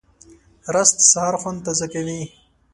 [0.73, 2.21] رس د سهار خوند تازه کوي